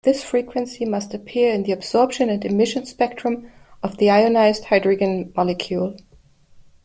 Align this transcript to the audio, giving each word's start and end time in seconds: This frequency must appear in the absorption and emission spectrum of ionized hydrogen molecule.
This 0.03 0.23
frequency 0.23 0.83
must 0.83 1.13
appear 1.13 1.53
in 1.53 1.61
the 1.61 1.73
absorption 1.73 2.27
and 2.31 2.43
emission 2.43 2.87
spectrum 2.87 3.51
of 3.83 3.99
ionized 4.01 4.63
hydrogen 4.65 5.31
molecule. 5.37 5.95